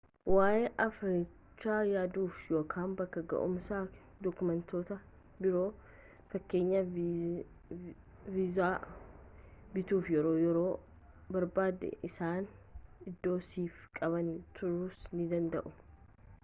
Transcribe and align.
waa’ee 0.35 0.69
affeerrichaa 0.83 1.81
yaaduuf 1.87 2.37
ykn 2.59 2.93
bakka 3.01 3.21
ga’umsakeef 3.33 4.23
dookumentoota 4.27 4.97
biroofkn. 5.45 6.73
viizaa 8.37 8.73
bituuf 9.75 10.11
yeroo 10.17 10.33
yoo 10.45 10.65
barbaadde 11.37 11.91
isaan 12.09 12.51
iddoo 13.13 13.37
siif 13.51 13.77
qabanii 14.01 14.39
turuus 14.61 15.03
ni 15.19 15.29
danda’u 15.35 15.75